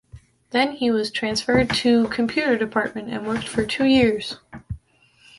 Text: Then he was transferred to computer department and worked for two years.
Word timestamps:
Then 0.49 0.71
he 0.77 0.89
was 0.89 1.11
transferred 1.11 1.69
to 1.75 2.07
computer 2.07 2.57
department 2.57 3.09
and 3.09 3.23
worked 3.27 3.47
for 3.47 3.63
two 3.63 3.85
years. 3.85 4.39